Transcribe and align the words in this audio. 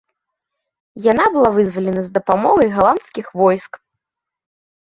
Яна 1.11 1.25
была 1.35 1.49
вызвалена 1.57 2.01
з 2.07 2.13
дапамогай 2.17 2.67
галандскіх 2.79 3.25
войск. 3.43 3.71